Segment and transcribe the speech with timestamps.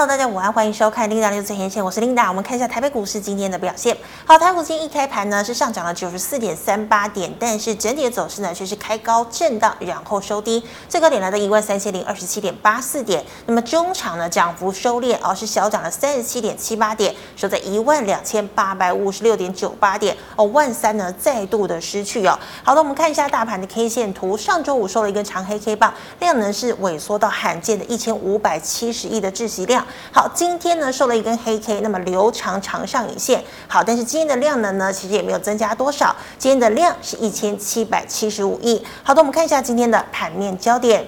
[0.00, 2.26] Hello，大家午安，欢迎收看 Linda 六最前线，我是 Linda。
[2.26, 3.94] 我们看一下台北股市今天的表现。
[4.24, 13.22] 好，台股今天一开盘呢是上涨了九十四点三八点，但是整体的走势呢却是开高震荡，然后收低，最高点来到一万三千零二十七点八四点。
[13.44, 20.16] 那么中场呢涨幅收敛，而、哦、是小涨了三十七点七八点，收在一万两千八百五十六点九八点。
[20.34, 22.38] 哦，万三呢再度的失去哦。
[22.64, 29.86] 好的，我们看一下大盘的 K 线图，上周五收了一根长黑 K 棒，量能是萎缩到罕见的一千五百七十亿的窒息量。
[30.12, 33.44] 好，今天呢收了一根黑 K，那么留长长上影线。
[33.68, 36.14] 好，但是今天的量能呢，其实也没有增加多少。
[36.38, 38.84] 今天的量是一千七百七十五亿。
[39.02, 41.06] 好的，我们看一下今天的盘面焦点。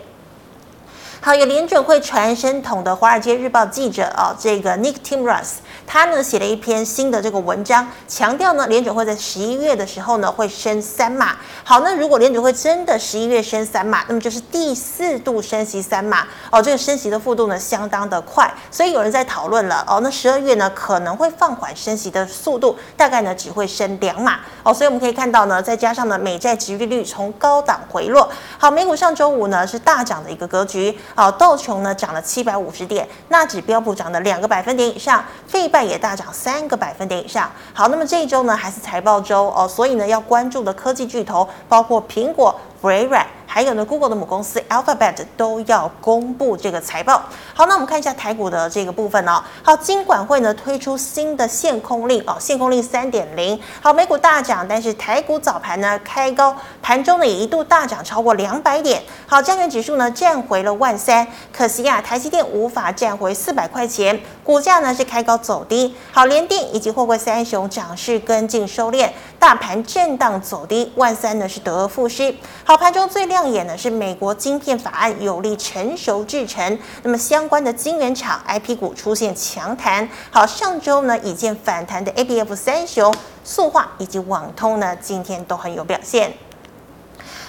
[1.21, 11.37] 好，有联准会传声筒的《华尔街日报》记者哦，这个 Nick Timruss 他呢写了一篇新的这个文章，强调呢联准会在十一月的时候呢会升三码。
[11.65, 30.99] 好，那如果联准会真的十一月升三码，那么就是第四度升息三码哦，这个升息的幅度呢相当的快，所以有人在讨论了哦，那十二月呢可能会放缓升息的速度，大概呢只会升两码哦，所以我们可以看到呢，再加上呢美债殖利率从高档回落，好，美股上周五呢是大涨的一个格局。
[31.15, 37.51] 好，道琼呢涨了七百五十点，纳指标普涨了两个百分点以上，费半也大涨三个百分点以上。
[37.73, 43.27] 好，那么这一周呢还是财报周哦，所以呢要关注的科技巨头包括苹果、微软。
[43.53, 47.23] 还有呢，Google 的母公司 Alphabet 都要公布这个财报。
[47.53, 49.45] 好，那我们看一下台股的这个部分哦。
[49.63, 53.61] 好，金管会呢推出新的限空令哦，限空令三点零。
[53.83, 59.03] 好，美股大涨，但是台股早盘呢开高，盘中呢也一度大涨超过两百点。
[59.27, 65.95] 好，加权指数呢站回了万三，可惜啊，台积电无法站回四百块钱，股价呢是开高走低。
[66.11, 69.11] 好，联电以及货柜三雄涨势跟进收敛，
[69.43, 72.33] 大盘震荡走低，万三呢是得而复失。
[72.63, 73.51] 好，盘中最亮。
[73.51, 80.09] 眼呢是美国晶片法案有利成熟制成，那么相关的晶圆厂 IP 股出现强弹。
[80.31, 86.33] 好，上周呢已见反弹的 ABF 三雄、塑化以及网通呢，今天都很有表现。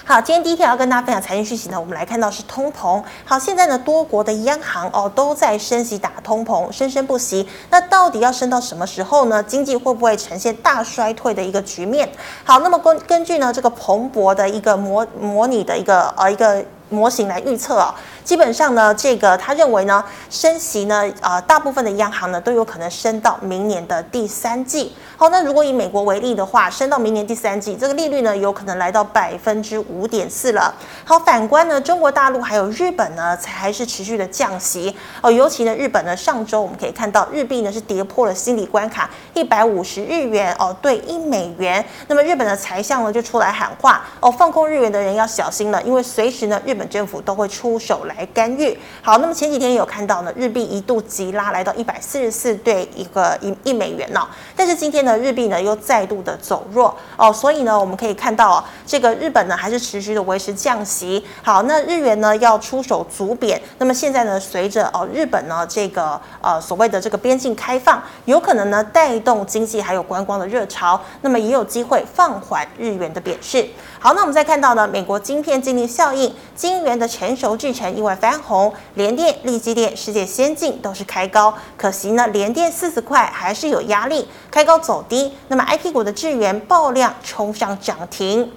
[0.06, 3.02] 好，今天第一天要跟大家分享财经讯息呢，我们来看到是通膨。
[3.24, 7.48] 好，现在呢多国的央行哦都在升息打通膨，生生不息。
[7.70, 9.42] 那到底要升到什么时候呢？
[9.42, 12.06] 经济会不会呈现大衰退的一个局面？
[12.44, 17.94] 好，那么根根据呢这个蓬勃的一个模模拟的一个呃一个模型来预测啊。
[18.24, 24.94] 基本上呢，这个他认为呢，升息呢，呃，大部分的央行呢都有可能升到明年的第三季。
[25.16, 30.74] 好，那如果以美国为例的话，升到明年第三季，这个利率呢有可能来到百分之五点四了。
[31.04, 34.96] 好，反观呢，中国大陆还有日本呢，才还是持续的降息。
[35.20, 41.84] 哦，尤其呢，日本呢，上周我们可以看到日币呢是跌破了心理关卡一百五十日元哦，对一美元。
[42.08, 48.26] 那么日本的财相呢就出来喊话哦，放空日元的人要小心了，因为随时呢，日日本政府都会出手来。
[48.34, 48.76] 干预。
[49.00, 54.26] 好，那么前几天有看到呢，日币一度急拉来到一百四十四对一个一一美元呢、哦，
[54.56, 61.24] 但是今天呢，日币呢又再度的走弱哦，所以呢，我们可以看到哦，这个日本呢还是持续的维持降息。
[61.42, 73.64] 好，那日元呢要出手阻贬，那么现在呢，随着哦日本呢这个呃所谓的这个边境开放，有可能呢带动经济还有观光的热潮，那么也有机会放缓日元的贬势。
[74.00, 76.34] 好，那我们再看到呢，美国晶片禁令效应，
[76.64, 78.02] 晶圆的成熟制程。
[78.02, 85.34] 外翻红，联电、力积电、世界先进都是开高，可惜呢，联电四十块还是有压力，开高走低。
[85.48, 88.50] 那么 IP 股的智原爆量冲上涨停。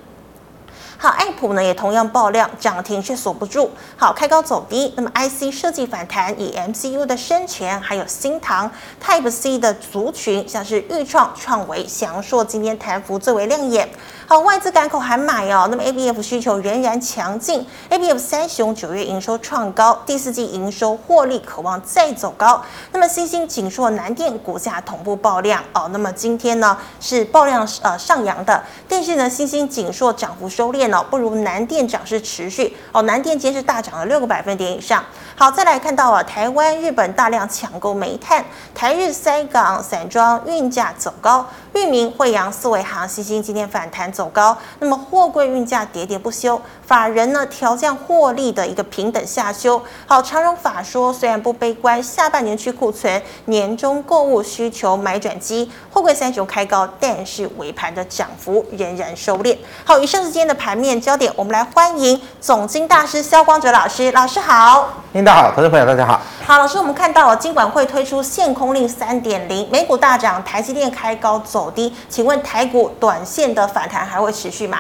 [1.00, 3.70] 好，爱普呢也同样爆量涨停，却锁不住。
[3.98, 4.92] 好，开高走低。
[4.96, 8.72] 那么 IC 设计反弹，以 MCU 的生前还有新唐
[9.06, 13.88] Type C 的族群，像是钰创、创维、祥硕，今天弹幅最为亮眼。
[14.30, 15.70] 好，外资港口还买哦。
[15.72, 22.62] 那么 ABF 需求仍然强劲，ABF 三雄九月营收创高，第四季营收获利可望再走高。
[22.92, 25.88] 那么新兴、景硕、南电股价同步爆量哦。
[25.94, 30.88] 那么今天呢是爆量呃上扬的，但是呢新兴、景硕涨幅收敛。
[31.06, 35.02] 不如南电涨势持续哦，南电今天是大涨了六个百分点以上。
[35.38, 38.44] 好，再来看到啊，台湾、日本大量抢购煤炭，
[38.76, 41.46] 台日塞港散装运价走高。
[41.78, 49.80] 裕民、慧洋、四维行、新兴今天反弹走高，那么货柜运价喋喋不休，法人呢调降获利的一个平等下修。
[50.08, 59.56] 好，长荣法说虽然不悲观，下半年去库存，年终购物需求买转机，货柜三雄开高，但是尾盘的涨幅仍然收敛。
[59.86, 64.90] 好，以上是今天的盘面焦点，我们来欢迎总经大师肖光哲老师，老师好。
[65.14, 66.20] 领导好，投资朋友大家好。
[66.46, 74.80] 好，老师，我们看到了金管会推出限空令三点零，美股大涨，台积电开高走低，请问台股短线的反弹还会持续吗？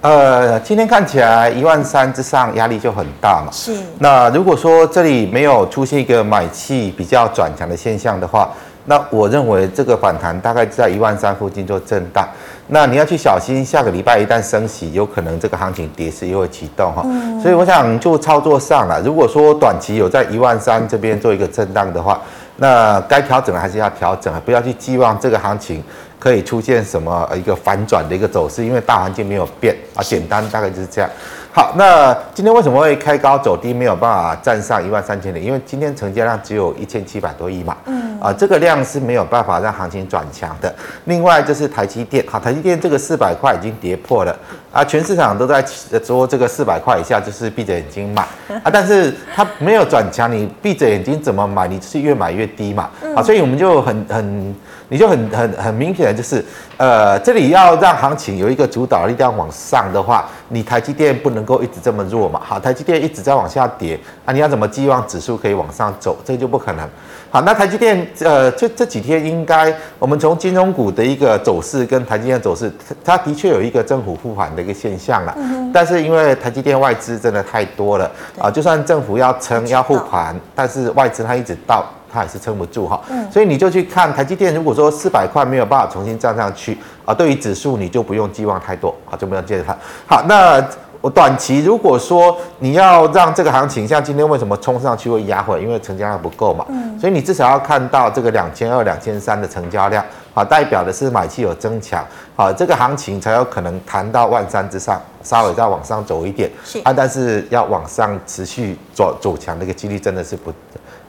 [0.00, 3.52] 呃，今天看起来一万三之上压力就很大嘛。
[3.52, 3.72] 是。
[4.00, 8.50] 那如果说这里没有出现一个买气比较转强的现象的话，
[8.86, 12.26] 那我认为这个反弹大概在一万三附近做震荡。
[12.66, 17.02] 那你要去小心，下个礼拜一旦升息，有可能这个行情跌势又会启动哈。
[17.04, 17.40] 嗯。
[17.40, 22.20] 所以我想就操作上了，如果说短期有在一万三这边做一个震荡的话，
[22.56, 25.80] 那该调整的还是要调整，不要去寄望这个行情
[26.22, 30.00] 可以出现什么一个反转的一个走势，因为大环境没有变啊。
[30.00, 31.10] 简单大概就是这样。
[31.50, 35.44] 好，那今天为什么会开高走低，没有办法站上一万三千点？
[35.44, 40.72] 因为今天成交量只有一千七百多亿嘛，嗯，啊，这个量是没有办法让行情转强的。
[41.06, 44.34] 另外就是台积电，好，台积电这个四百块已经跌破了
[44.72, 45.62] 啊，全市场都在
[46.04, 48.22] 说这个四百块以下就是闭着眼睛买
[48.62, 51.66] 啊，但是它没有转强，你闭着眼睛怎么买？
[51.66, 54.54] 你是越买越低嘛，啊，所以我们就很很。
[54.92, 56.44] 你就很很很明显的就是，
[56.76, 62.38] 呃，这里要让行情有一个主导力量往上的话，你台积电不能够一直这么弱嘛。
[62.44, 66.18] 好，台积电一直在往下跌，啊，你要怎么寄望指数可以往上走？
[66.26, 66.86] 这个就不可能。
[67.30, 72.70] 好，那台积电，呃，这这几天应该我们从金融股的一个走势跟台积电走势，
[73.02, 75.32] 它的确有一个政府护盘的一个现象了。
[75.38, 75.72] 嗯。
[75.72, 81.82] 但是因为台积电外资真的太多了啊，就算政府要撑要护盘，但是外资它一直到。
[82.12, 83.00] 它也是撑不住哈，
[83.32, 84.54] 所以你就去看台积电。
[84.54, 86.76] 如果说四百块没有办法重新站上去
[87.06, 89.76] 啊，对于指数你就不用寄望太多啊，就不用接着看。
[90.06, 90.62] 好，那
[91.00, 100.04] 我短期如果说你要让这个行情像今天为什么冲上去会压回，因为成交量不够嘛，嗯所以你至少要看到这个两千二、两千三的成交量
[100.34, 102.04] 啊，代表的是买气有增强
[102.36, 106.48] 啊，这个行情才有可能弹到万三之上，稍微再往上走一点
[106.84, 110.52] 啊，但是要往上持续走走强，那个几率真的是不。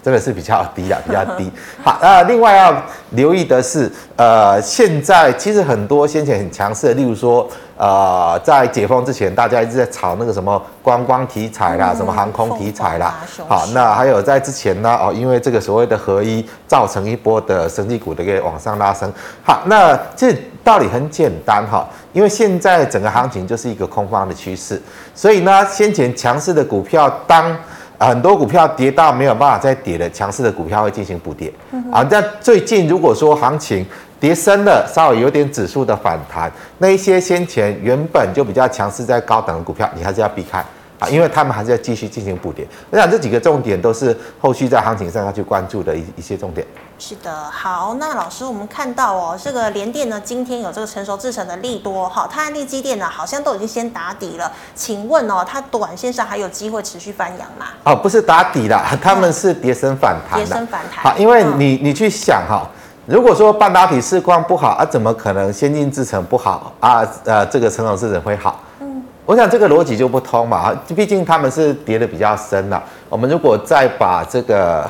[0.04, 1.50] 真的是比较低啊，比较低。
[1.82, 2.76] 好，那另外要
[3.12, 7.48] 留意的是，呃，现在其实很多先前很强势的，例如说，
[7.78, 13.16] 呃，在解封之前，大家一直在炒那个什么观光题材啦，什么航空题材啦。
[13.48, 19.10] 好，那还有在之前呢，哦，因为这个所谓的合一，造成一波的生技股的一个往上拉升。
[19.42, 20.36] 好，那这
[20.66, 24.82] 道理很简单哈，因为现在整个行情就是一个空方的趋势，
[25.16, 27.56] 所以呢，先前强势的股票当。
[28.00, 31.52] 很多股票跌到没有办法再跌了，强势的股票会进行补跌。
[31.92, 33.86] 啊，但最近如果说行情
[34.20, 40.60] 跌深了，稍微有点指数的反弹，那一些先前原本就比较强势在高档的股票，你还是要避开
[41.00, 42.68] 啊，因为他们还是要继续进行补跌。
[42.90, 46.66] 我想这几个重点都是后续在行情上要去关注的一一些重点。
[47.06, 54.50] 是的，好，那老师，我们看到哦，这个联电呢，今天有这个成熟制成的利多，好，它和利基电呢，好像都已经先打底了。
[54.74, 57.66] 请问哦，它短线上还有机会持续翻扬吗？
[57.84, 60.40] 哦，不是打底了， 他们是跌升反弹。
[60.40, 61.04] 跌升反弹。
[61.04, 62.66] 好，因为你你去想哈，
[63.06, 67.06] 如果说半导体市况不好啊，怎么可能先进制程不好啊？
[67.26, 68.62] 呃，这个成熟制程会好？
[68.80, 70.74] 嗯，我想这个逻辑就不通嘛。
[70.96, 72.82] 毕竟他们是跌的比较深了。
[73.10, 74.90] 我们如果再把这个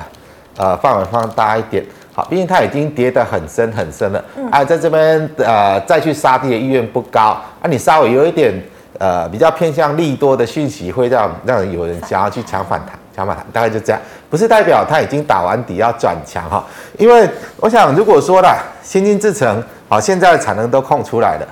[0.57, 1.83] 呃范围放大一点。
[2.15, 8.54] 好，毕竟它已经跌得很深很深了，嗯、啊，在这边呃再去杀跌的意愿不高，啊，你稍微有一点
[9.00, 14.00] 呃比较偏向利多的讯息，会让让有人想要去抢反弹，抢反弹，大概就这样，
[14.30, 16.63] 不是代表它已经打完底要转强哈，
[17.00, 17.27] 因为
[17.57, 21.48] 我想如果说啦，先进制程好，现在的产能都空出来了，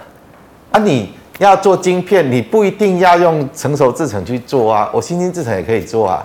[0.71, 6.23] 啊，你要做晶片，你不一定要用成熟制程去做啊，我先进制程也可以做啊。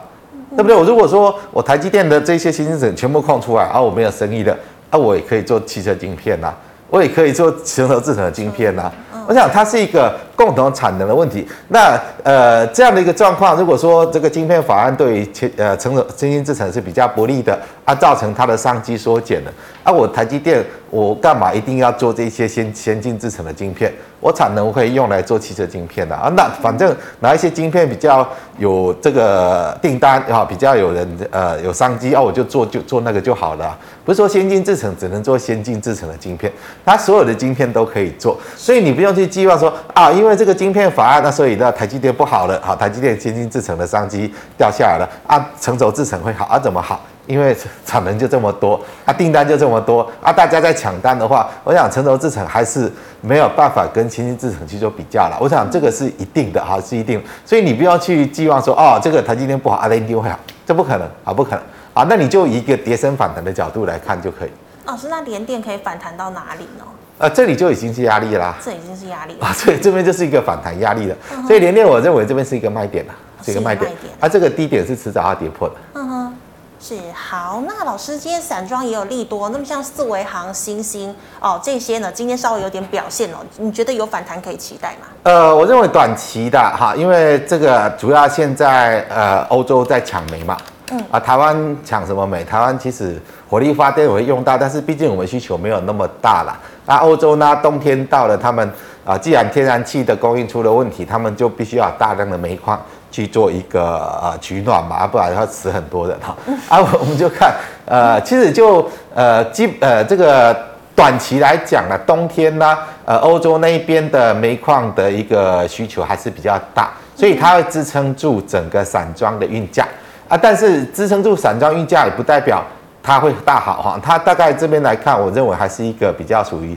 [0.56, 0.74] 对不对？
[0.74, 4.56] 我如果说我台积电的这些新兴全部空出来，啊，我没有生意的，
[4.90, 6.52] 啊，我也可以做汽车晶片呐，
[6.88, 8.90] 我也可以做成熟制成的晶片呐。
[9.28, 11.48] 我想它是一个共同产能的问题。
[11.68, 19.52] 那呃这样的一个状况，如果说这个晶片法案对于前呃成熟先进制程是比较不利的，啊，造成它的商机缩减了，
[19.82, 23.92] 啊，我台积电我干嘛一定要做这些先先进制程的晶片？
[24.18, 28.26] 我产能可以用来做汽车晶片的啊，那反正哪一些晶片比较
[28.58, 33.76] 有这个订单啊，比较有人呃有商机啊，我就做就做那个就好了。
[34.04, 36.50] 不是说先进制程只能做先进制程的晶片，
[36.84, 46.58] 它所有的晶片都可以做，所以你不用去计划说啊，因为因为这个晶片法案，那所以呢台积电不好了，好，台积电先进制程的商机掉下来了啊，成熟制程会好啊？
[46.58, 47.00] 怎么好？
[47.28, 55.38] 因为产能就这么多啊，订单就这么多啊，大家在抢单的话，我想成熟制程还是没有办法跟先进制程去做比较了。
[55.40, 61.60] 我想这个是一定的哈，是一定，所以你不要去寄望说哦，这个台积电不好，啊，联电会好，这不可能啊，不可能
[61.94, 62.04] 啊。
[62.08, 64.50] 那你就以一个跌升反弹的角度来看就可以。
[64.86, 66.84] 老师，那联电可以反弹到哪里呢？
[67.18, 71.16] 呃，这里就已经是压力啦，这已经是压力了啊，对，这边就是一个反弹压力了。
[71.46, 73.90] 所以连电我认为这边是一个卖点了，是一个卖点。
[74.20, 75.74] 啊，这个低点是迟早要跌破的。
[75.94, 76.36] 嗯哼。
[76.78, 85.06] 是好，那老师今天散装也有利多，那么像四维行、星星哦这些呢，今天稍微有点表现哦，你觉得有反弹可以期待吗？
[85.22, 90.56] 呃，我认为短期的哈，因为这个主要现在呃欧洲在抢煤嘛，
[90.90, 92.44] 嗯啊，台湾抢什么煤？
[92.44, 96.56] 台湾其实火力发电也会用到，但是毕竟我们需求没有那么大了。
[96.86, 98.72] 那欧洲呢，冬天到了，他们
[99.04, 102.80] 啊，既然天然气的供应出了问题，他们就必须要大量的煤矿。
[103.08, 103.80] 去做一个
[104.20, 106.36] 呃取暖嘛，不然要死很多人哈。
[106.68, 107.54] 啊，我们就看
[107.86, 110.54] 呃，其实就呃基呃这个
[110.94, 112.76] 短期来讲呢，冬天呢，
[113.06, 119.86] 呃欧洲那边的煤矿的一个需求还是比较大，所以它会支撑住整个散装的运价
[120.28, 120.36] 啊。
[120.36, 122.62] 但是支撑住散装运价也不代表
[123.06, 126.76] 它会大好哈，它大概这边来看，我认为还是一个比较属于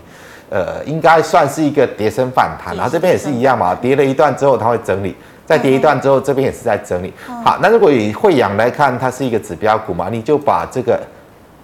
[0.51, 5.15] 呃应该算是一个跌升反弹，然后这边也是一样嘛，跌了一段之后它会整理。
[5.47, 7.11] 再跌一段之后，这边也是在整理。
[7.43, 11.01] 好，那如果以汇阳来看，它是一个指标股嘛，你就把这个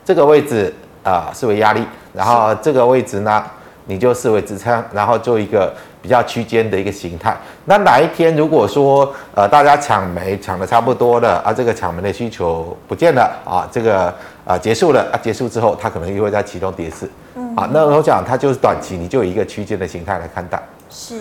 [0.04, 3.44] 这个位置啊、呃、视为压力，然后这个位置呢，
[3.86, 5.72] 你就视为支撑，然后做一个
[6.06, 7.36] 比较区间的一个形态。
[7.66, 14.14] 那哪一天如果说呃大家抢煤抢的差不多了啊，这个抢煤的需求不见了啊，这个
[14.46, 17.10] 啊结束了啊，结束之后它可能又会在启动跌势。
[17.34, 20.62] 嗯，好，那我讲它就是短期，你就以一个区间的形态来看待。
[20.92, 21.16] 是。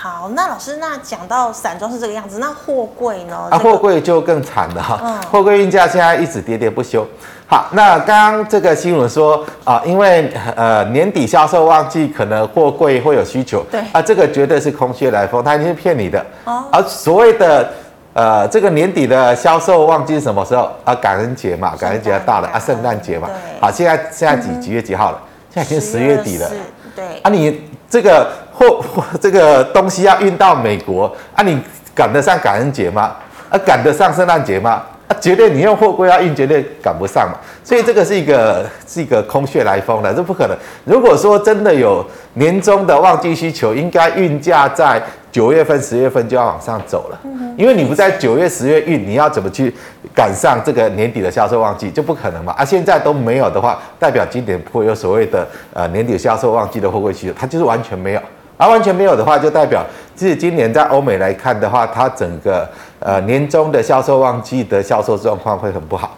[0.00, 3.48] 好，那老师，那讲到散装是这个样子，那货柜呢？
[3.50, 7.04] 啊，货柜就更惨了哈，嗯、货柜运价现在一直跌跌不休。
[7.48, 13.64] 好，那刚刚这个新闻说啊，因为呃年底销售旺季，可能货柜会有需求。
[13.72, 16.24] 对啊，这个绝对是空穴来风，他一定是骗你的。
[16.44, 16.66] 哦。
[16.70, 17.68] 而所谓的
[18.12, 20.94] 呃这个年底的销售旺季是什么时候啊？
[20.94, 23.26] 感恩节嘛，感恩节要到了啊，圣诞节嘛。
[23.26, 23.60] 对。
[23.60, 25.20] 好，现在现在几几月几号了？
[25.52, 26.48] 现在已经十月底了。
[26.94, 27.04] 对。
[27.24, 28.30] 啊，你这个。
[28.58, 31.60] 货 这个东西要运到美国啊，你
[31.94, 33.14] 赶得上感恩节吗？
[33.48, 34.82] 啊，赶得上圣诞节吗？
[35.06, 37.38] 啊，绝对你用货柜要运，绝对赶不上嘛。
[37.64, 40.56] 所以这个是一个是一个空穴来风的，这不可能。
[40.84, 47.18] 如果说真的有年终的旺季需求，应该运价在九月份、十月份就要往上走了。
[47.56, 49.74] 因为你不在九月、十月运，你要怎么去
[50.14, 51.90] 赶上这个年底的销售旺季？
[51.90, 52.52] 就不可能嘛。
[52.58, 58.20] 啊，现在都没有的话，代表今年不会有所谓的呃年底销售旺季的货柜需求，它就是完全没有。
[58.58, 59.82] 而、啊、完全没有的话，就代表
[60.16, 66.16] 其实今年在欧美来看的话，它整个呃年终的销售旺季的销售状况会很不好，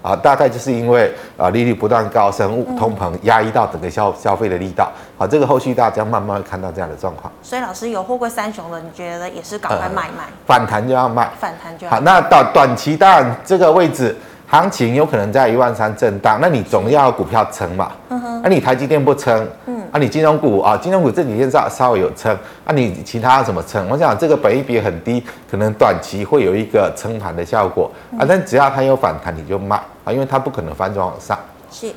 [0.00, 4.84] 啊，大概就是因为啊利率不断高升，通膨压抑到整个消消费的力道，
[5.18, 7.32] 好、啊，这个后续大家慢慢会看到这样的状况。
[7.42, 11.98] 所以老师有货柜三雄的，你觉得也是赶快卖卖，反弹就要卖，反弹就要好。
[11.98, 14.16] 那到短期当然这个位置。
[14.52, 17.92] 行情有可能在一万三震荡，那你总要股票撑嘛？
[18.08, 18.42] 嗯哼。
[18.42, 22.32] 那、啊、你台积电不撑，嗯，啊，你金融股啊，金融股这几天稍稍微有撑，
[22.64, 23.88] 啊，你其他怎么撑？
[23.88, 31.38] 我想这个本益比很低，可能短期会有一个撑盘的效果啊，但只要它有反弹，你就卖啊，因为它不可能翻转往上。
[31.70, 31.92] 是。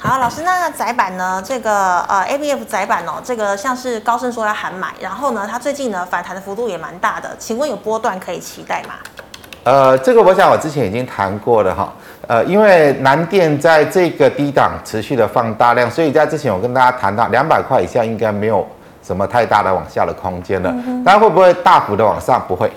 [0.00, 1.42] 好，老师，那窄板呢？
[1.44, 8.94] 这个呃，ABF 窄板哦，这个像是高盛说要喊买，然后呢，它最近呢反弹的幅度也蛮大的，请问有波段可以期待吗？
[9.68, 11.92] 呃，这个我想我之前已经谈过了哈。
[12.26, 18.66] 呃，因为南电在这个低档持续的放大量，所以在之前我跟大家谈到两百块以下应该没有
[19.02, 20.74] 什么太大的往下的空间了。
[21.04, 22.42] 但会不会大幅的往上？
[22.48, 22.72] 不会，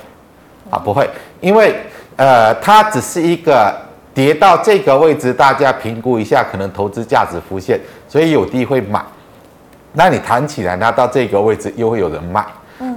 [0.69, 1.73] 啊，不会，因为
[2.17, 3.73] 呃，它只是一个
[4.13, 7.79] 跌到这个位置，大家评估一下可能投资价值浮现，
[8.09, 9.01] 所以有地会买。
[9.93, 12.45] 那你谈起来，那到这个位置又会有人卖。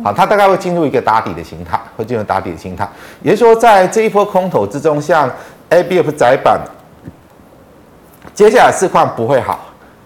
[0.03, 2.89] 好，它大概会进入一个打底的形态，会进入打底的形态。
[3.23, 5.31] 也就是说，在这一波空头之中，像
[5.71, 6.61] ABF 载板，
[8.35, 9.61] 接下来市况不会好，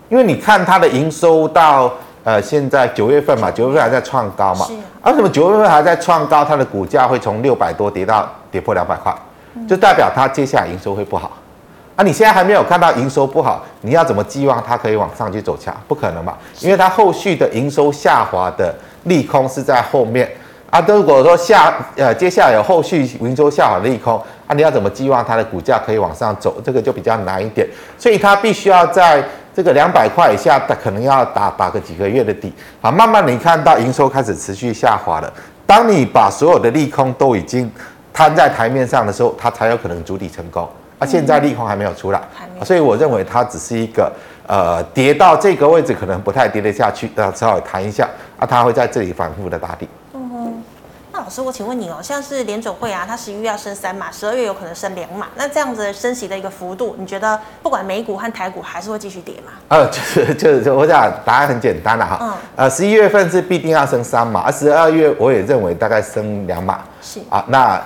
[0.09, 1.93] 因为你看它的营收到
[2.25, 4.67] 呃现在九月份嘛，九月份还在创高嘛，
[5.05, 6.45] 为什么九月份还在创高？
[6.45, 9.15] 它的股价会从六百多跌到跌破两百块，
[9.69, 11.38] 就代表它接下来营收会不好。
[11.99, 15.75] 啊，你现在还没有看到营收不好，你要怎么寄望它可以往上去走强？
[15.89, 18.73] 不可能嘛，因为它后续的营收下滑的。
[19.05, 20.29] 利空是在后面
[20.69, 26.61] 啊，如果说下呃接下来有后续营收下滑的利空啊，你要怎么寄望它的股价可以往上走？
[26.63, 29.25] 这个就比较难一点，所以它必须要在
[29.55, 32.53] 这个两百块以下，它可能要打打个几个月的底
[32.83, 35.33] 啊，慢慢你看到营收开始持续下滑了，
[35.65, 37.71] 当你把所有的利空都已经
[38.13, 41.07] 摊在台面上的时候，它才有可能筑底成功啊。
[41.07, 42.21] 现在利空还没有出来，
[42.65, 44.13] 所以我认为它只是一个。
[44.49, 49.87] 呃，跌到这个位置可能不太跌得下去，那，稍微弹一下，啊，它会在这里反复的打底。
[50.15, 50.63] 嗯哼，
[51.13, 59.53] 那老师，我请问你哦，像是联准会啊，它十一月要升三码，十二月有可能升两码，那这样子升息的一个幅度，你觉得不管美股和台股还是会继续跌吗？
[59.69, 62.19] 呃，就是就是，我想答案很简单了哈。
[62.23, 62.33] 嗯。
[62.57, 66.81] 呃，十一月份是必定要升三码，而十二月我也认为大概升两码。
[67.03, 67.21] 是。
[67.29, 67.79] 啊，那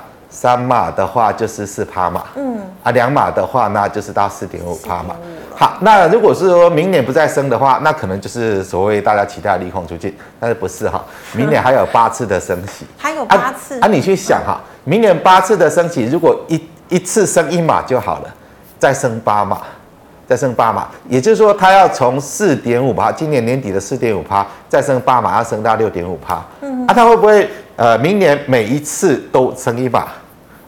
[0.43, 5.15] 三码的话就是四趴嘛，嗯，啊两码的话那就是到四点五趴嘛。
[5.55, 11.01] 好，那如果是说明年不再升的话，那可能就是所谓大家期待的利空出尽，但是不是哈？
[11.37, 13.83] 明年还有八次的升息，还有八次啊？
[13.83, 18.35] 啊你去想哈，明年八次的升息，如果一一次升一码就好了，
[18.81, 19.61] 再升八码，
[20.27, 26.43] 再升八码，也就是说它要从四点五趴，今年年底的四点五趴，再升八码，要升到六点五趴。
[26.63, 30.09] 嗯，啊，它会不会呃明年每一次都升一码？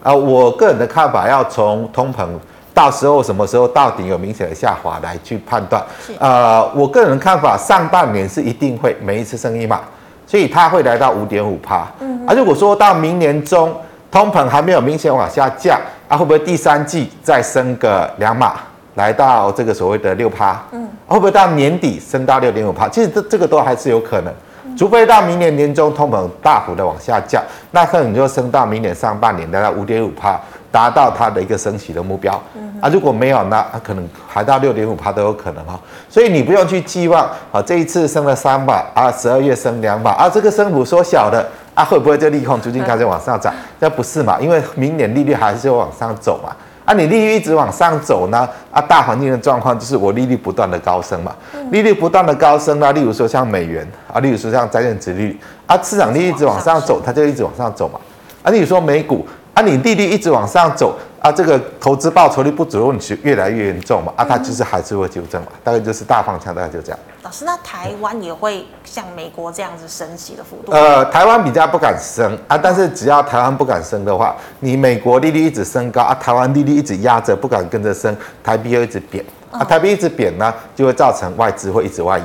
[0.05, 2.29] 啊，我个人的看法，要从通膨
[2.75, 5.83] 到时候什么时候到底有明显的下滑来去判断。
[6.19, 9.81] 呃，我个人的看法，上半年是一定会每一次升一码，
[10.27, 11.87] 所以它会来到五点五趴。
[12.01, 13.75] 嗯，啊，如果说到明年中
[14.11, 18.57] 通膨还没有明显往下降，啊，会不会第三季再升个两码，
[18.97, 20.63] 来到这个所谓的六趴？
[20.73, 22.87] 嗯，会不会到年底升到六点五趴？
[22.91, 24.31] 其实这这个都还是有可能。
[24.77, 30.41] 除非到明年年中通膨大幅的往下降，那可能就升到明年上半年来到五点五帕，
[30.71, 32.33] 达到它的一个升息的目标。
[32.81, 35.79] 啊，如果没有，那可能还到六点五帕都有可能哈。
[36.09, 43.55] 所以你不用去寄望啊，这一次升了三码啊，十二月升两码啊，这个升幅缩小的啊，会不会就利空出尽开始往上涨？
[43.79, 44.39] 那不是嘛？
[44.41, 46.55] 因为明年利率还是会往上走嘛。
[46.85, 48.49] 啊，你利率一直往上走呢？
[48.71, 51.35] 啊，大环境的状况就是我利率不断的高升嘛，
[51.71, 57.99] 利率不断的高升啊，例如说像美元啊，例如说像债券值利率啊，市场利率一直往上走，它就一直往上走嘛。
[58.43, 60.97] 啊，例如说美股啊，你利率一直往上走。
[61.25, 64.13] 啊，这个投资报酬率不足的问题越来越严重嘛？
[64.15, 65.49] 啊，它就是还是会纠正嘛？
[65.65, 66.99] 大概就是大方向，大概就这样。
[67.23, 70.73] 老师，那台湾也会像美国这样子升息的幅度？
[70.73, 82.23] 呃，台湾比较不敢升啊，但是只要台湾不敢升的话，你美国利率一直升高啊，台湾利率一直压着，不敢跟着升，台币又一直贬啊，台币一直贬呢，就会造成外资会一直外移。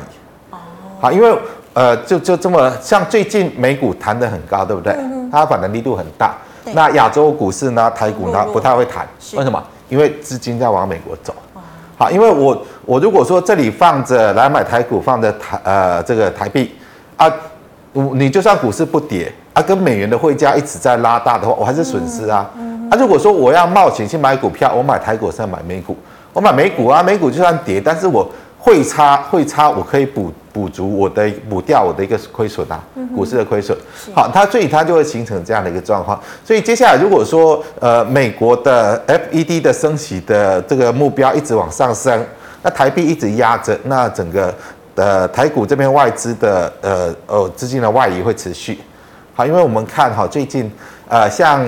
[0.51, 0.57] 哦。
[0.99, 1.39] 好，因为
[1.73, 4.93] 呃，就就这么像最近美股弹得很高，对不对？
[5.31, 6.35] 它反弹力度很大。
[6.73, 7.89] 那亚洲股市呢？
[7.91, 8.45] 台股呢？
[8.53, 9.63] 不太会谈，为什么？
[9.89, 11.33] 因为资金在往美国走。
[11.97, 16.75] 好，因为我我如果说这里放着来买台股，放着台呃这个台币
[17.17, 17.31] 啊，
[17.93, 22.49] 你就算股市不跌啊，跟美元的汇价一直在拉大的话，我还是损失啊。
[22.89, 25.97] 啊，如果说我要冒险去买股票，我买台股是要买美股，
[26.33, 28.29] 我买美股啊，美股就算跌，但是我。
[28.61, 32.83] 汇差汇差，我可以补补足我的补掉我的一个亏损啊，
[33.15, 33.77] 股市的亏损。
[34.15, 36.19] 好，它所以它就会形成这样的一个状况。
[36.43, 42.25] 所以接下来如果说呃美国的 FED 的升息的这个目标一直往上升，
[42.61, 44.53] 那台币一直压着，那整个
[44.95, 48.79] 呃台股这边外资的呃呃资金的外移会持续。
[49.33, 50.71] 好，因为我们看哈最近
[51.07, 51.65] 呃像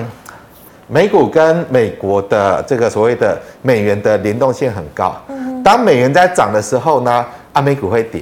[0.88, 5.16] 美股跟美国的这个所谓的美元的联动性很高。
[5.64, 8.20] 当美元在涨的时候呢，啊美股会跌；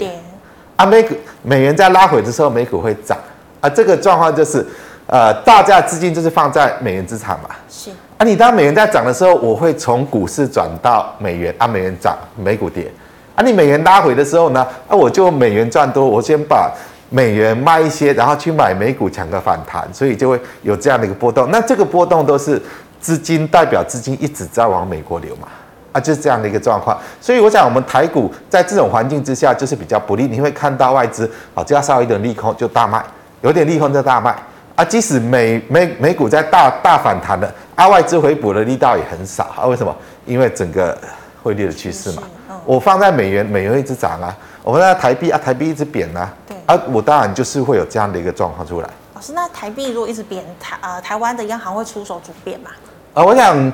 [0.80, 3.18] 啊美股美元在拉回的时候，美股会涨。
[3.60, 4.66] 啊，这个状况就是，
[5.06, 7.50] 呃，大家资金就是放在美元资产嘛。
[7.68, 7.90] 是。
[8.16, 12.90] 啊，你当美元在涨的时候，我会从股市转到美元，啊美元涨，美股跌。
[13.36, 16.72] 啊，你美元拉回的时候呢，啊我就美元赚多，我先把
[17.10, 21.50] 美元卖一些，然后去买美股抢个反弹，所以就会有这样的一个波动。
[21.50, 22.58] 那这个波动都是
[22.98, 25.46] 资金代表资金一直在往美国流嘛。
[25.92, 30.29] 啊，就是这样的一个状况，所以我想，我们台股在这种环境之下，就是比较不利。
[30.29, 33.05] 你会看到外资啊，只要稍微一点利空就大卖，
[33.42, 34.37] 有点利空就大卖。
[34.76, 39.44] 啊，即使美美美股在大大反弹的，啊，外资回补的力道也很少。
[39.59, 39.94] 啊，为什么？
[40.26, 40.96] 因为整个
[41.42, 42.22] 汇率的趋势嘛。
[42.64, 44.31] 我放在美元，美元一直涨啊；
[44.62, 46.33] 我放在台币啊，台币一直贬啊。
[46.46, 46.57] 对。
[46.66, 48.88] 啊，我当然就是会有这样的一个状况出来。
[49.14, 52.70] 老师，那台币如果一直贬，台呃台湾的央行会出手主贬吗？
[53.14, 53.72] 啊，我想。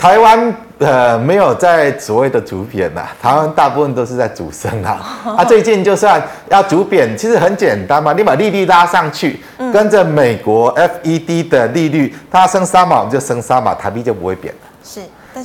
[0.00, 5.20] 台湾呃没有在所谓的主贬呐，台湾大部分都是在主升啊。
[5.36, 9.38] 啊，最近就算要主贬，其实很简单嘛，你把利率拉上去，
[9.70, 14.60] 跟着美国 FED 的利率，它升三码我们就升三码，台币就不会贬了。
[14.82, 15.00] 是，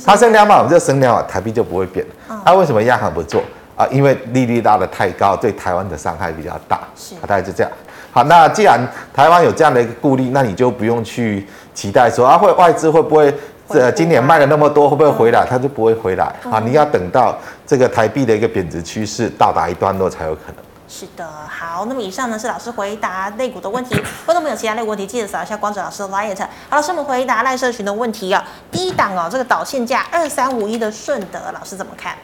[0.06, 2.40] 它升两码我们就升两码，台币就不会贬了。
[2.46, 3.42] 那为什么央行不做
[3.76, 3.86] 啊？
[3.90, 6.80] 因为利率拉得太高，对台湾的伤害比较大。
[6.96, 7.70] 是，大概就这样。
[8.10, 8.80] 好，那既然
[9.12, 13.34] 台湾有这样的一个顾虑，那你就不用去期待说啊，会外资会不会？
[13.68, 15.44] 这今年卖了那么多，会不会回来？
[15.44, 16.60] 它就不会回来啊！
[16.60, 20.56] 你要等到这个台币的一个贬值趋势到达一段落才有可能。
[20.88, 24.00] 是的，好，那么以上呢是老师回答类股的问题。
[24.24, 26.38] 观众朋友其他类股问题，记得扫一下光子老师的 LINE。
[26.70, 28.44] 好，老师我们回答赖社群的问题啊。
[28.70, 32.14] 第一档哦，这个导线价二三五一的顺德，老师怎么看？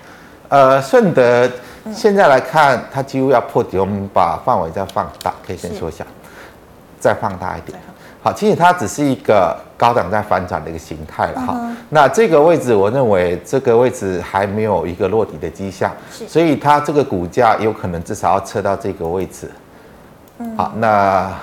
[0.49, 1.51] 呃，顺德
[1.93, 6.07] 现在来看，它几乎要破底，我们把范围再放大，可以先说一下，
[7.01, 7.77] 再放大一点。
[8.25, 11.55] 好，其实它只是一个高档在反转的一个形态了哈。
[11.55, 11.75] Uh.
[11.89, 15.91] 那这个位置，我认为这个位置还没有一个落底的迹象，
[16.29, 19.51] 所以它这个股价有可能至少要测到这个位置。
[20.39, 20.57] Uh huh.
[20.57, 21.37] 好，那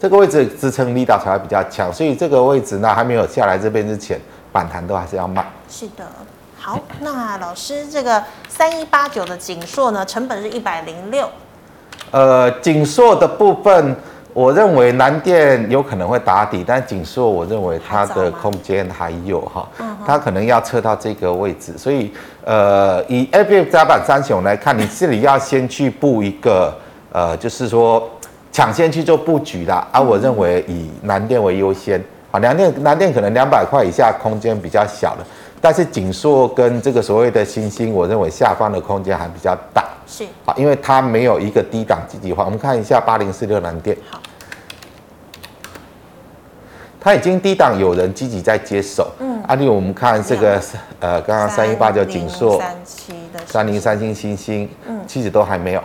[0.00, 4.18] 这个位置支撑力道才会比较强，所以这个位置呢还没有下来这边之前，
[4.50, 5.44] 反弹都还是要慢。
[5.68, 6.06] 是的，
[6.58, 11.28] 好，那老师这个三一八九的景硕呢，成本是一百零六。
[12.10, 13.94] 呃，景硕的部分。
[14.34, 19.68] 我认为南电有可能会打底，但景硕我认为它的空间还有哈，
[20.06, 22.10] 它可能要撤到这个位置，所以
[22.44, 26.74] 呃，以 FF 加板三雄来看，你这里要先去布一个
[27.12, 28.08] 呃，就是说
[28.50, 29.86] 抢先去做布局啦。
[29.92, 35.26] 啊，我认为以南电为优先啊，南电南电可能两百块以下空间比较小的，
[35.62, 39.88] 但是景硕跟这个所谓的新兴，我认为下方的空间还比较大。
[40.08, 42.44] 是啊，因为它没有一个低档积极化。
[42.44, 44.20] 我们看一下八零四六南电，好，
[47.00, 49.12] 它已经低档有人积极在接手。
[49.20, 50.60] 嗯，啊，例如我们看这个
[50.98, 52.60] 呃，刚刚三一八九景硕，
[53.46, 55.82] 三零三星新星，嗯，其实都还没有。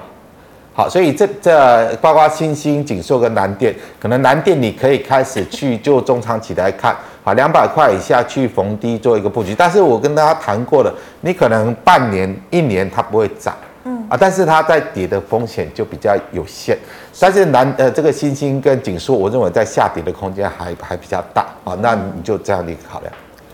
[0.73, 6.95] 好，所以这这包括新兴、景硕跟南电，可能南电你可以开始去就中长期来看，
[7.27, 9.53] 好，两百块以下去逢低做一个布局。
[9.53, 13.53] 但是我跟大家谈过了，你可能半年、一年它不会涨。
[13.83, 16.77] 嗯啊，但是它在跌的风险就比较有限，
[17.19, 23.11] 但是南呃这个新兴跟景硕，我认为在下跌的空间还还比较大啊，那你就这样的一个考量。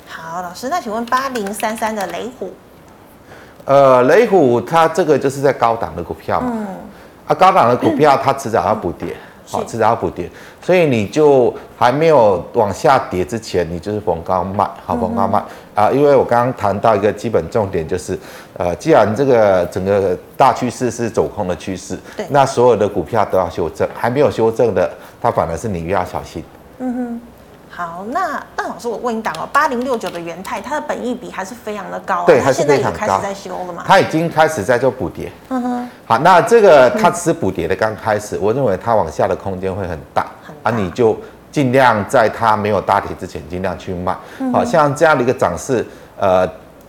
[0.08, 2.54] 好，老师，那请问八零三三的雷虎，
[3.66, 6.68] 呃，雷虎它这个就是在高档的股票嘛，嗯，
[7.26, 9.16] 啊，高档的股票它迟早要补跌。
[9.54, 10.30] 好，至少要补跌，
[10.62, 15.44] 所以你就还没有往下跌之前，你就是逢高卖，好，逢高卖
[15.76, 15.92] 啊！
[15.92, 18.18] 因为我刚刚谈到一个基本重点，就是
[18.58, 24.90] 呃，既然这个整个大趋势是走空的趋势，对，那所有的股票都要修正，还没有修正的，
[25.22, 26.44] 它反而是你越要小心。
[26.80, 27.22] 嗯哼。
[27.76, 33.84] 好，那那老师，我问你档哦，八零六九的元泰，它的本益比还是非常的高，对，它现在也开始在修了嘛？
[33.88, 35.32] 它已经开始在做补跌。
[35.50, 35.90] 嗯哼。
[36.06, 41.18] 好，那这个它只是补跌的刚开始，我认为它往下的空间会很大，很大啊，你就
[41.52, 44.16] 尽量在它没有大跌之前尽量去卖。
[44.52, 45.84] 好像这样的一个涨势，
[46.20, 46.48] 呃。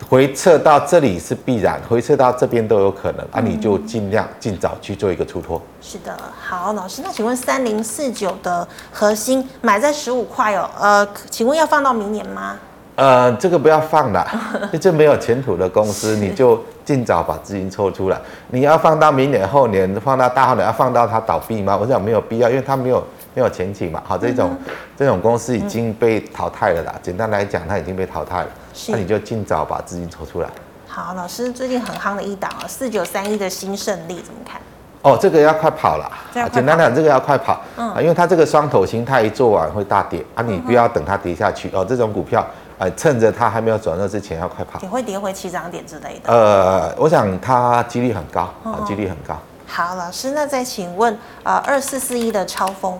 [0.09, 5.61] 回撤到这里是必然，回撤到这边都有可能，啊，你就尽量尽早去做一个出脱。
[5.81, 12.57] 是的，好，老师，那请问三零四九的核心买在十五块哦，呃，请问要放到明年吗？
[12.95, 14.25] 呃，这个不要放了，
[14.79, 18.17] 这没有前途的公司，你就尽早把资金抽出来。
[18.51, 21.75] 你要放到明年、后年，放到大后年，要放到它倒闭吗？
[21.75, 23.03] 我想没有必要，因为它没有
[23.35, 24.01] 没有前景嘛。
[24.03, 26.91] 好，这种、嗯、这种公司已经被淘汰了啦。
[26.95, 28.47] 嗯、简单来讲，它已经被淘汰了。
[28.87, 30.49] 那你就尽早把资金抽出来。
[30.87, 34.59] 好，老师最近很夯的一档啊，四九三一的新胜利怎么看？
[35.01, 36.09] 哦，这个要快跑了。
[36.51, 37.61] 简单讲，这个要快跑。
[37.77, 37.93] 嗯。
[38.01, 41.85] 因为它这个双头形态一做完会大跌啊，你不要等它跌下去哦。
[41.85, 42.43] 这种股票，
[42.79, 44.79] 呃，趁着它还没有转弱之前要快跑。
[44.81, 46.33] 也会跌回起涨点之类的。
[46.33, 49.37] 呃，我想它几率很高啊，几率很高。
[49.67, 52.99] 好，老师，那再请问啊，二四四一的超丰。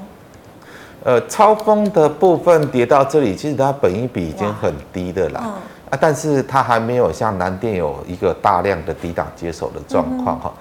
[1.06, 5.52] 呃，超风的部分跌到这里，其实它本一比已经很低的啦，嗯、
[5.92, 10.52] 啊，但是它还没有像南电有一个大量的低档接手的状况哈，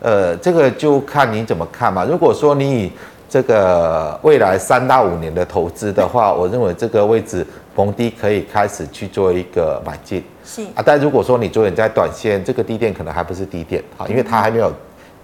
[0.00, 2.04] 嗯、呃，这个就看你怎么看嘛。
[2.04, 2.92] 如果说你以
[3.30, 10.60] 这个未来三到五年的投资的话， 我认为这个位置逢低可以开始去做一个买进，是。
[10.74, 14.70] 啊，但如果说你做人在短线，这个低点可能还不是低点啊，因为它还没有。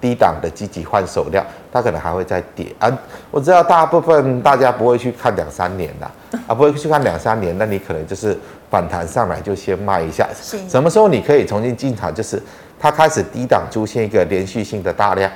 [0.01, 2.91] 低档的积极换手量，它可能还会再跌啊！
[3.31, 6.11] 我知道大部分大家不会去看两三年的
[6.47, 8.37] 啊，不会去看两三年，那你可能就是
[8.71, 10.27] 反弹上来就先卖一下。
[10.41, 12.15] 是什么时候你可以重新进场？
[12.15, 12.43] 就是
[12.79, 15.31] 它开始低档出现一个连续性的大量，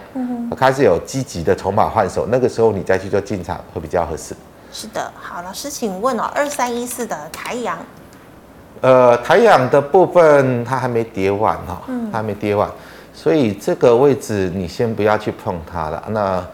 [0.56, 4.34] 开始有积极的筹码换手，那个时候你再去做进场会比较合适。
[4.72, 7.76] 是的，好，老师，请问哦，二三一四的台阳，
[8.80, 12.68] 呃，台阳的部分它还没跌完哈，嗯，它还没跌完。
[13.14, 16.02] 所以这个位置你先不要去碰它了。
[16.08, 16.44] 那